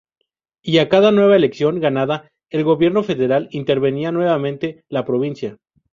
Y 0.63 0.79
a 0.79 0.89
cada 0.89 1.11
nueva 1.11 1.35
elección 1.35 1.79
ganada, 1.79 2.27
el 2.49 2.63
gobierno 2.63 3.03
federal 3.03 3.49
intervenía 3.51 4.11
nuevamente 4.11 4.83
la 4.89 5.05
provincia. 5.05 5.57